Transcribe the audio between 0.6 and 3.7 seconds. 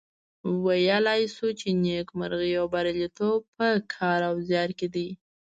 ویلای شو چې نیکمرغي او بریالیتوب په